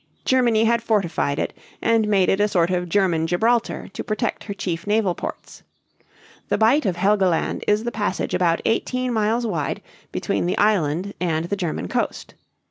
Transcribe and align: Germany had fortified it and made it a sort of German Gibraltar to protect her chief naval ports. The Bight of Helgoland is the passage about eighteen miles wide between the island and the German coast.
Germany 0.25 0.63
had 0.63 0.81
fortified 0.81 1.37
it 1.37 1.53
and 1.79 2.07
made 2.07 2.27
it 2.27 2.39
a 2.39 2.47
sort 2.47 2.71
of 2.71 2.89
German 2.89 3.27
Gibraltar 3.27 3.87
to 3.89 4.03
protect 4.03 4.45
her 4.45 4.53
chief 4.55 4.87
naval 4.87 5.13
ports. 5.13 5.61
The 6.49 6.57
Bight 6.57 6.87
of 6.87 6.95
Helgoland 6.95 7.61
is 7.67 7.83
the 7.83 7.91
passage 7.91 8.33
about 8.33 8.61
eighteen 8.65 9.13
miles 9.13 9.45
wide 9.45 9.79
between 10.11 10.47
the 10.47 10.57
island 10.57 11.13
and 11.21 11.45
the 11.45 11.55
German 11.55 11.87
coast. 11.87 12.33